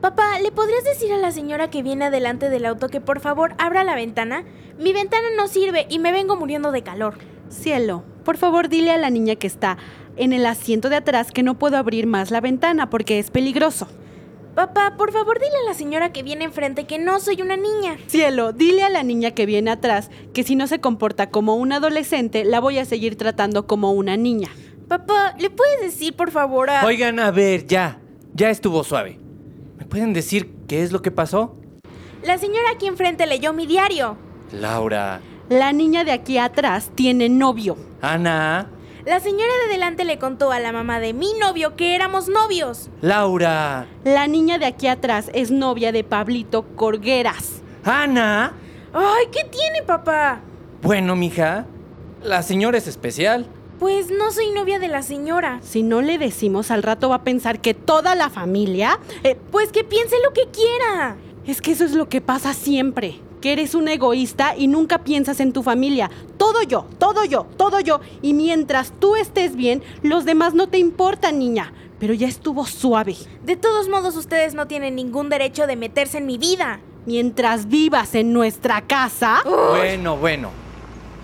Papá, 0.00 0.40
¿le 0.40 0.50
podrías 0.50 0.82
decir 0.82 1.12
a 1.12 1.18
la 1.18 1.30
señora 1.30 1.68
que 1.68 1.82
viene 1.82 2.06
adelante 2.06 2.48
del 2.48 2.64
auto 2.64 2.88
que 2.88 3.02
por 3.02 3.20
favor 3.20 3.52
abra 3.58 3.84
la 3.84 3.94
ventana? 3.94 4.44
Mi 4.78 4.94
ventana 4.94 5.26
no 5.36 5.46
sirve 5.46 5.86
y 5.90 5.98
me 5.98 6.10
vengo 6.10 6.36
muriendo 6.36 6.72
de 6.72 6.82
calor. 6.82 7.18
Cielo, 7.50 8.02
por 8.24 8.38
favor 8.38 8.70
dile 8.70 8.92
a 8.92 8.98
la 8.98 9.10
niña 9.10 9.36
que 9.36 9.46
está 9.46 9.76
en 10.16 10.32
el 10.32 10.46
asiento 10.46 10.88
de 10.88 10.96
atrás 10.96 11.32
que 11.32 11.42
no 11.42 11.58
puedo 11.58 11.76
abrir 11.76 12.06
más 12.06 12.30
la 12.30 12.40
ventana 12.40 12.88
porque 12.88 13.18
es 13.18 13.30
peligroso. 13.30 13.88
Papá, 14.54 14.94
por 14.96 15.12
favor 15.12 15.38
dile 15.38 15.52
a 15.64 15.68
la 15.68 15.74
señora 15.74 16.12
que 16.12 16.22
viene 16.22 16.46
enfrente 16.46 16.86
que 16.86 16.98
no 16.98 17.20
soy 17.20 17.42
una 17.42 17.58
niña. 17.58 17.98
Cielo, 18.06 18.52
dile 18.52 18.84
a 18.84 18.88
la 18.88 19.02
niña 19.02 19.32
que 19.32 19.44
viene 19.44 19.70
atrás 19.70 20.10
que 20.32 20.44
si 20.44 20.56
no 20.56 20.66
se 20.66 20.80
comporta 20.80 21.30
como 21.30 21.56
un 21.56 21.72
adolescente, 21.72 22.44
la 22.44 22.60
voy 22.60 22.78
a 22.78 22.86
seguir 22.86 23.16
tratando 23.16 23.66
como 23.66 23.92
una 23.92 24.16
niña. 24.16 24.48
Papá, 24.88 25.34
¿le 25.38 25.50
puedes 25.50 25.82
decir 25.82 26.16
por 26.16 26.30
favor 26.30 26.70
a... 26.70 26.86
Oigan, 26.86 27.20
a 27.20 27.30
ver, 27.30 27.66
ya. 27.66 28.00
Ya 28.32 28.48
estuvo 28.48 28.82
suave. 28.82 29.18
¿Me 29.90 29.96
pueden 29.98 30.12
decir 30.12 30.54
qué 30.68 30.84
es 30.84 30.92
lo 30.92 31.02
que 31.02 31.10
pasó? 31.10 31.56
La 32.22 32.38
señora 32.38 32.70
aquí 32.72 32.86
enfrente 32.86 33.26
leyó 33.26 33.52
mi 33.52 33.66
diario. 33.66 34.16
Laura. 34.52 35.20
La 35.48 35.72
niña 35.72 36.04
de 36.04 36.12
aquí 36.12 36.38
atrás 36.38 36.92
tiene 36.94 37.28
novio. 37.28 37.76
Ana. 38.00 38.70
La 39.04 39.18
señora 39.18 39.52
de 39.64 39.72
delante 39.72 40.04
le 40.04 40.16
contó 40.16 40.52
a 40.52 40.60
la 40.60 40.70
mamá 40.70 41.00
de 41.00 41.12
mi 41.12 41.32
novio 41.40 41.74
que 41.74 41.96
éramos 41.96 42.28
novios. 42.28 42.88
Laura. 43.00 43.88
La 44.04 44.28
niña 44.28 44.58
de 44.60 44.66
aquí 44.66 44.86
atrás 44.86 45.28
es 45.34 45.50
novia 45.50 45.90
de 45.90 46.04
Pablito 46.04 46.66
Corgueras. 46.76 47.60
Ana. 47.82 48.52
Ay, 48.92 49.26
¿qué 49.32 49.42
tiene, 49.42 49.82
papá? 49.82 50.40
Bueno, 50.82 51.16
mija. 51.16 51.66
La 52.22 52.44
señora 52.44 52.78
es 52.78 52.86
especial. 52.86 53.48
Pues 53.80 54.10
no 54.10 54.30
soy 54.30 54.50
novia 54.50 54.78
de 54.78 54.88
la 54.88 55.02
señora. 55.02 55.58
Si 55.62 55.82
no 55.82 56.02
le 56.02 56.18
decimos, 56.18 56.70
al 56.70 56.82
rato 56.82 57.08
va 57.08 57.14
a 57.16 57.24
pensar 57.24 57.62
que 57.62 57.72
toda 57.72 58.14
la 58.14 58.28
familia... 58.28 59.00
Eh, 59.24 59.38
pues 59.50 59.72
que 59.72 59.84
piense 59.84 60.16
lo 60.22 60.34
que 60.34 60.48
quiera. 60.52 61.16
Es 61.46 61.62
que 61.62 61.72
eso 61.72 61.86
es 61.86 61.92
lo 61.92 62.06
que 62.06 62.20
pasa 62.20 62.52
siempre. 62.52 63.22
Que 63.40 63.52
eres 63.54 63.74
un 63.74 63.88
egoísta 63.88 64.54
y 64.54 64.66
nunca 64.66 64.98
piensas 64.98 65.40
en 65.40 65.54
tu 65.54 65.62
familia. 65.62 66.10
Todo 66.36 66.62
yo, 66.62 66.84
todo 66.98 67.24
yo, 67.24 67.46
todo 67.56 67.80
yo. 67.80 68.00
Y 68.20 68.34
mientras 68.34 68.92
tú 69.00 69.16
estés 69.16 69.56
bien, 69.56 69.82
los 70.02 70.26
demás 70.26 70.52
no 70.52 70.68
te 70.68 70.76
importan, 70.76 71.38
niña. 71.38 71.72
Pero 71.98 72.12
ya 72.12 72.28
estuvo 72.28 72.66
suave. 72.66 73.16
De 73.44 73.56
todos 73.56 73.88
modos, 73.88 74.14
ustedes 74.14 74.52
no 74.52 74.66
tienen 74.66 74.94
ningún 74.94 75.30
derecho 75.30 75.66
de 75.66 75.76
meterse 75.76 76.18
en 76.18 76.26
mi 76.26 76.36
vida. 76.36 76.80
Mientras 77.06 77.66
vivas 77.66 78.14
en 78.14 78.34
nuestra 78.34 78.82
casa... 78.82 79.42
Bueno, 79.46 80.18
bueno. 80.18 80.50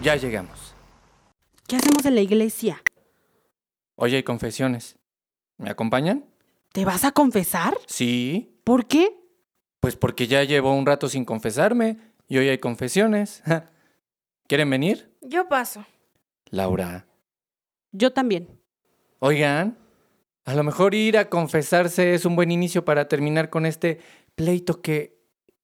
Ya 0.03 0.17
llegamos. 0.17 0.76
¿Qué 1.67 1.75
hacemos 1.75 2.05
en 2.07 2.15
la 2.15 2.21
iglesia? 2.21 2.81
Hoy 3.97 4.15
hay 4.15 4.23
confesiones. 4.23 4.97
¿Me 5.59 5.69
acompañan? 5.69 6.25
¿Te 6.73 6.85
vas 6.85 7.05
a 7.05 7.11
confesar? 7.11 7.77
Sí. 7.87 8.61
¿Por 8.63 8.87
qué? 8.87 9.19
Pues 9.81 9.97
porque 9.97 10.29
ya 10.29 10.45
llevo 10.45 10.73
un 10.73 10.87
rato 10.87 11.09
sin 11.09 11.25
confesarme 11.25 11.99
y 12.29 12.39
hoy 12.39 12.49
hay 12.51 12.59
confesiones. 12.59 13.43
¿Quieren 14.47 14.71
venir? 14.71 15.13
Yo 15.23 15.49
paso. 15.49 15.85
Laura. 16.51 17.09
Yo 17.91 18.13
también. 18.13 18.61
Oigan, 19.19 19.77
a 20.45 20.55
lo 20.55 20.63
mejor 20.63 20.95
ir 20.95 21.19
a 21.19 21.29
confesarse 21.29 22.15
es 22.15 22.25
un 22.25 22.37
buen 22.37 22.53
inicio 22.53 22.85
para 22.85 23.09
terminar 23.09 23.51
con 23.51 23.67
este 23.67 23.99
pleito 24.37 24.83
que 24.83 25.19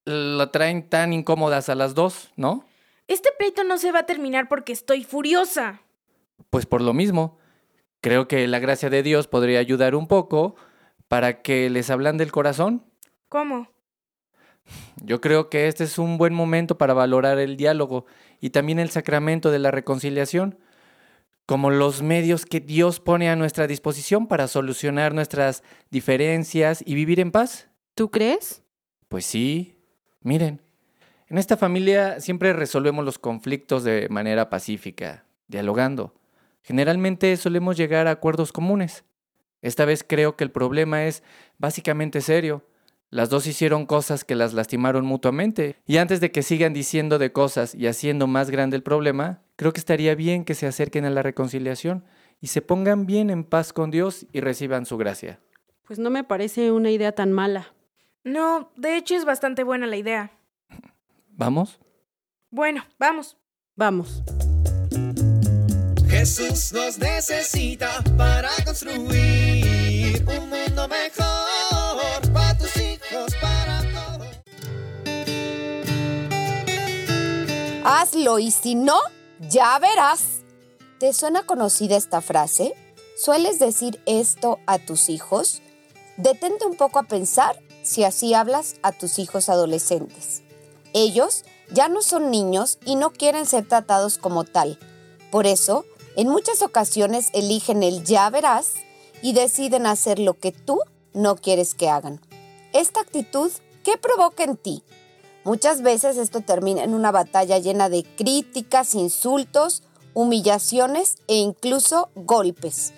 la 0.04 0.50
traen 0.50 0.88
tan 0.88 1.12
incómodas 1.12 1.68
a 1.68 1.76
las 1.76 1.94
dos, 1.94 2.32
¿no? 2.34 2.66
Este 3.06 3.28
pleito 3.38 3.62
no 3.62 3.78
se 3.78 3.92
va 3.92 4.00
a 4.00 4.06
terminar 4.06 4.48
porque 4.48 4.72
estoy 4.72 5.04
furiosa. 5.04 5.82
Pues 6.50 6.66
por 6.66 6.80
lo 6.80 6.92
mismo, 6.92 7.38
creo 8.00 8.28
que 8.28 8.46
la 8.46 8.58
gracia 8.58 8.90
de 8.90 9.02
Dios 9.02 9.28
podría 9.28 9.60
ayudar 9.60 9.94
un 9.94 10.06
poco 10.06 10.54
para 11.08 11.42
que 11.42 11.68
les 11.70 11.90
hablan 11.90 12.16
del 12.16 12.32
corazón. 12.32 12.84
¿Cómo? 13.28 13.68
Yo 15.02 15.20
creo 15.20 15.50
que 15.50 15.66
este 15.66 15.84
es 15.84 15.98
un 15.98 16.18
buen 16.18 16.34
momento 16.34 16.78
para 16.78 16.94
valorar 16.94 17.38
el 17.38 17.56
diálogo 17.56 18.06
y 18.40 18.50
también 18.50 18.78
el 18.78 18.90
sacramento 18.90 19.50
de 19.50 19.58
la 19.58 19.70
reconciliación, 19.70 20.58
como 21.46 21.70
los 21.70 22.02
medios 22.02 22.46
que 22.46 22.60
Dios 22.60 23.00
pone 23.00 23.28
a 23.28 23.36
nuestra 23.36 23.66
disposición 23.66 24.26
para 24.26 24.48
solucionar 24.48 25.14
nuestras 25.14 25.62
diferencias 25.90 26.82
y 26.86 26.94
vivir 26.94 27.20
en 27.20 27.32
paz. 27.32 27.68
¿Tú 27.94 28.10
crees? 28.10 28.62
Pues 29.08 29.26
sí, 29.26 29.76
miren, 30.20 30.62
en 31.26 31.38
esta 31.38 31.56
familia 31.56 32.20
siempre 32.20 32.52
resolvemos 32.52 33.04
los 33.04 33.18
conflictos 33.18 33.84
de 33.84 34.08
manera 34.08 34.48
pacífica, 34.50 35.26
dialogando. 35.48 36.14
Generalmente 36.62 37.36
solemos 37.36 37.76
llegar 37.76 38.06
a 38.06 38.12
acuerdos 38.12 38.52
comunes. 38.52 39.04
Esta 39.60 39.84
vez 39.84 40.04
creo 40.06 40.36
que 40.36 40.44
el 40.44 40.50
problema 40.50 41.04
es 41.04 41.22
básicamente 41.58 42.20
serio. 42.20 42.64
Las 43.10 43.28
dos 43.28 43.46
hicieron 43.46 43.84
cosas 43.84 44.24
que 44.24 44.34
las 44.34 44.54
lastimaron 44.54 45.04
mutuamente, 45.04 45.76
y 45.86 45.98
antes 45.98 46.20
de 46.20 46.32
que 46.32 46.42
sigan 46.42 46.72
diciendo 46.72 47.18
de 47.18 47.30
cosas 47.30 47.74
y 47.74 47.86
haciendo 47.86 48.26
más 48.26 48.50
grande 48.50 48.76
el 48.76 48.82
problema, 48.82 49.42
creo 49.56 49.72
que 49.72 49.80
estaría 49.80 50.14
bien 50.14 50.44
que 50.44 50.54
se 50.54 50.66
acerquen 50.66 51.04
a 51.04 51.10
la 51.10 51.20
reconciliación 51.20 52.04
y 52.40 52.46
se 52.46 52.62
pongan 52.62 53.04
bien 53.04 53.28
en 53.28 53.44
paz 53.44 53.72
con 53.72 53.90
Dios 53.90 54.26
y 54.32 54.40
reciban 54.40 54.86
su 54.86 54.96
gracia. 54.96 55.40
Pues 55.86 55.98
no 55.98 56.08
me 56.08 56.24
parece 56.24 56.72
una 56.72 56.90
idea 56.90 57.12
tan 57.12 57.32
mala. 57.32 57.74
No, 58.24 58.72
de 58.76 58.96
hecho 58.96 59.14
es 59.14 59.26
bastante 59.26 59.62
buena 59.62 59.86
la 59.86 59.96
idea. 59.96 60.32
¿Vamos? 61.28 61.80
Bueno, 62.50 62.84
vamos. 62.98 63.36
Vamos. 63.76 64.22
Jesús 66.22 66.72
nos 66.72 66.98
necesita 66.98 68.00
para 68.16 68.48
construir 68.64 70.24
un 70.24 70.50
mundo 70.50 70.86
mejor 70.86 72.32
para 72.32 72.56
tus 72.56 72.76
hijos, 72.76 73.34
para 73.40 73.82
todos. 73.92 74.28
Hazlo 77.84 78.38
y 78.38 78.52
si 78.52 78.76
no, 78.76 79.00
ya 79.50 79.76
verás. 79.80 80.42
¿Te 81.00 81.12
suena 81.12 81.44
conocida 81.44 81.96
esta 81.96 82.20
frase? 82.20 82.72
¿Sueles 83.18 83.58
decir 83.58 84.00
esto 84.06 84.60
a 84.66 84.78
tus 84.78 85.08
hijos? 85.08 85.60
Detente 86.18 86.64
un 86.66 86.76
poco 86.76 87.00
a 87.00 87.08
pensar 87.08 87.58
si 87.82 88.04
así 88.04 88.32
hablas 88.32 88.76
a 88.82 88.92
tus 88.92 89.18
hijos 89.18 89.48
adolescentes. 89.48 90.44
Ellos 90.94 91.42
ya 91.72 91.88
no 91.88 92.00
son 92.00 92.30
niños 92.30 92.78
y 92.84 92.94
no 92.94 93.10
quieren 93.10 93.44
ser 93.44 93.66
tratados 93.66 94.18
como 94.18 94.44
tal. 94.44 94.78
Por 95.32 95.46
eso, 95.46 95.84
en 96.16 96.28
muchas 96.28 96.62
ocasiones 96.62 97.30
eligen 97.32 97.82
el 97.82 98.04
ya 98.04 98.28
verás 98.30 98.74
y 99.22 99.32
deciden 99.32 99.86
hacer 99.86 100.18
lo 100.18 100.34
que 100.34 100.52
tú 100.52 100.78
no 101.14 101.36
quieres 101.36 101.74
que 101.74 101.88
hagan. 101.88 102.20
Esta 102.72 103.00
actitud, 103.00 103.50
¿qué 103.84 103.96
provoca 103.96 104.44
en 104.44 104.56
ti? 104.56 104.82
Muchas 105.44 105.82
veces 105.82 106.16
esto 106.16 106.40
termina 106.40 106.84
en 106.84 106.94
una 106.94 107.10
batalla 107.10 107.58
llena 107.58 107.88
de 107.88 108.04
críticas, 108.04 108.94
insultos, 108.94 109.82
humillaciones 110.14 111.16
e 111.26 111.36
incluso 111.36 112.10
golpes. 112.14 112.92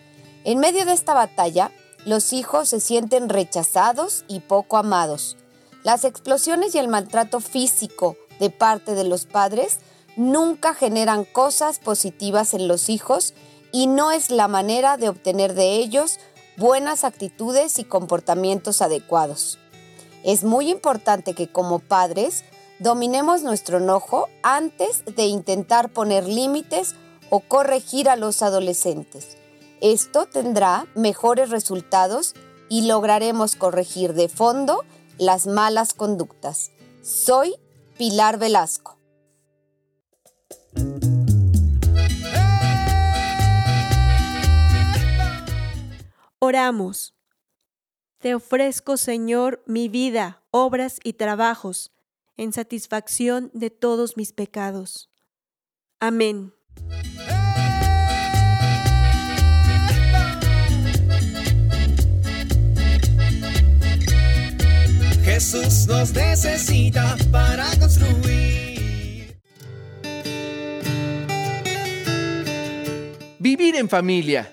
En 0.44 0.58
medio 0.58 0.84
de 0.84 0.93
esta 0.93 1.14
batalla, 1.14 1.70
los 2.05 2.32
hijos 2.32 2.69
se 2.69 2.81
sienten 2.81 3.28
rechazados 3.28 4.25
y 4.28 4.40
poco 4.40 4.76
amados. 4.76 5.37
Las 5.84 6.05
explosiones 6.05 6.75
y 6.75 6.78
el 6.78 6.88
maltrato 6.88 7.40
físico 7.40 8.17
de 8.40 8.50
parte 8.50 8.94
de 8.94 9.05
los 9.05 9.25
padres 9.25 9.78
nunca 10.16 10.75
generan 10.75 11.25
cosas 11.25 11.78
positivas 11.78 12.55
en 12.55 12.69
los 12.69 12.88
hijos 12.88 13.34
y 13.72 13.87
no 13.87 14.11
es 14.11 14.31
la 14.31 14.49
manera 14.49 14.96
de 14.96 15.08
obtener 15.08 15.55
de 15.55 15.76
ellos 15.76 16.19
buenas 16.56 17.05
actitudes 17.05 17.78
y 17.78 17.84
comportamientos 17.84 18.82
adecuados. 18.82 19.58
Es 20.22 20.44
muy 20.44 20.70
importante 20.70 21.34
que 21.34 21.50
como 21.50 21.81
padres 21.81 22.44
dominemos 22.78 23.43
nuestro 23.43 23.78
enojo 23.78 24.28
antes 24.43 25.05
de 25.05 25.26
intentar 25.26 25.90
poner 25.90 26.26
límites 26.26 26.94
o 27.31 27.40
corregir 27.40 28.08
a 28.08 28.17
los 28.17 28.43
adolescentes. 28.43 29.37
Esto 29.81 30.26
tendrá 30.26 30.87
mejores 30.94 31.50
resultados 31.50 32.34
y 32.69 32.82
lograremos 32.82 33.56
corregir 33.56 34.14
de 34.14 34.28
fondo 34.28 34.84
las 35.19 35.46
malas 35.46 35.94
conductas. 35.94 36.70
Soy 37.02 37.56
Pilar 37.99 38.38
Velasco. 38.38 39.04
Oramos. 46.44 47.14
Te 48.19 48.35
ofrezco, 48.35 48.99
Señor, 48.99 49.62
mi 49.67 49.88
vida, 49.88 50.43
obras 50.50 51.00
y 51.02 51.14
trabajos, 51.14 51.91
en 52.37 52.52
satisfacción 52.52 53.50
de 53.55 53.70
todos 53.70 54.19
mis 54.19 54.35
pecados. 54.35 55.11
Amén. 56.00 56.52
Jesús 65.25 65.87
nos 65.87 66.12
necesita 66.12 67.17
para 67.32 67.70
construir. 67.81 69.41
Vivir 73.38 73.76
en 73.76 73.88
familia. 73.88 74.52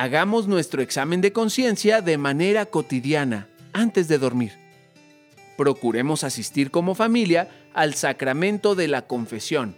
Hagamos 0.00 0.46
nuestro 0.46 0.80
examen 0.80 1.20
de 1.20 1.32
conciencia 1.32 2.02
de 2.02 2.18
manera 2.18 2.66
cotidiana, 2.66 3.48
antes 3.72 4.06
de 4.06 4.18
dormir. 4.18 4.52
Procuremos 5.56 6.22
asistir 6.22 6.70
como 6.70 6.94
familia 6.94 7.48
al 7.74 7.94
sacramento 7.94 8.76
de 8.76 8.86
la 8.86 9.08
confesión. 9.08 9.74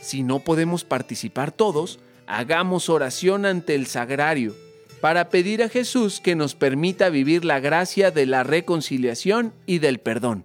Si 0.00 0.24
no 0.24 0.40
podemos 0.40 0.82
participar 0.82 1.52
todos, 1.52 2.00
hagamos 2.26 2.88
oración 2.88 3.46
ante 3.46 3.76
el 3.76 3.86
sagrario 3.86 4.52
para 5.00 5.28
pedir 5.28 5.62
a 5.62 5.68
Jesús 5.68 6.18
que 6.18 6.34
nos 6.34 6.56
permita 6.56 7.08
vivir 7.08 7.44
la 7.44 7.60
gracia 7.60 8.10
de 8.10 8.26
la 8.26 8.42
reconciliación 8.42 9.52
y 9.64 9.78
del 9.78 10.00
perdón. 10.00 10.44